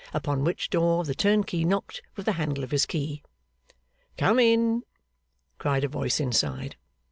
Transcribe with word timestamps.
Upon 0.15 0.43
which 0.43 0.71
door 0.71 1.03
the 1.03 1.13
turnkey 1.13 1.63
knocked 1.63 2.01
with 2.15 2.25
the 2.25 2.31
handle 2.31 2.63
of 2.63 2.71
his 2.71 2.87
key. 2.87 3.21
'Come 4.17 4.39
in!' 4.39 4.81
cried 5.59 5.83
a 5.83 5.87
voice 5.87 6.19
inside. 6.19 6.75